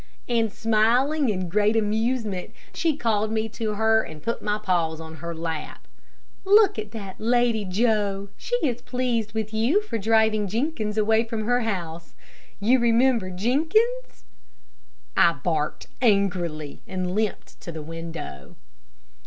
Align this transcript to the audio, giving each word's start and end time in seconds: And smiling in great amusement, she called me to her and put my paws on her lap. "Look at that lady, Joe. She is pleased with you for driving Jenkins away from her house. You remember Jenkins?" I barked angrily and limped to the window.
And 0.27 0.51
smiling 0.51 1.29
in 1.29 1.47
great 1.47 1.75
amusement, 1.77 2.53
she 2.73 2.97
called 2.97 3.31
me 3.31 3.47
to 3.49 3.75
her 3.75 4.01
and 4.01 4.23
put 4.23 4.41
my 4.41 4.57
paws 4.57 4.99
on 4.99 5.17
her 5.17 5.35
lap. 5.35 5.87
"Look 6.43 6.79
at 6.79 6.89
that 6.89 7.19
lady, 7.21 7.65
Joe. 7.65 8.29
She 8.35 8.55
is 8.63 8.81
pleased 8.81 9.33
with 9.33 9.53
you 9.53 9.79
for 9.83 9.99
driving 9.99 10.47
Jenkins 10.47 10.97
away 10.97 11.23
from 11.23 11.45
her 11.45 11.59
house. 11.61 12.15
You 12.59 12.79
remember 12.79 13.29
Jenkins?" 13.29 14.23
I 15.15 15.33
barked 15.33 15.85
angrily 16.01 16.81
and 16.87 17.13
limped 17.13 17.61
to 17.61 17.71
the 17.71 17.83
window. 17.83 18.55